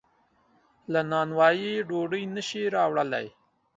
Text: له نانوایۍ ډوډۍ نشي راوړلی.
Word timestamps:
له 0.91 1.01
نانوایۍ 1.11 1.71
ډوډۍ 1.87 2.23
نشي 2.35 2.63
راوړلی. 2.75 3.27